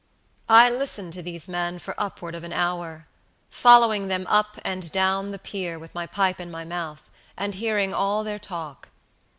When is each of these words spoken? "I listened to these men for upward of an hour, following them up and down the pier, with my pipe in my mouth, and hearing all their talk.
"I 0.49 0.67
listened 0.67 1.13
to 1.13 1.21
these 1.21 1.47
men 1.47 1.77
for 1.77 1.93
upward 1.95 2.33
of 2.33 2.43
an 2.43 2.51
hour, 2.51 3.05
following 3.51 4.07
them 4.07 4.25
up 4.25 4.57
and 4.65 4.91
down 4.91 5.29
the 5.29 5.37
pier, 5.37 5.77
with 5.77 5.93
my 5.93 6.07
pipe 6.07 6.39
in 6.39 6.49
my 6.49 6.65
mouth, 6.65 7.11
and 7.37 7.53
hearing 7.53 7.93
all 7.93 8.23
their 8.23 8.39
talk. 8.39 8.89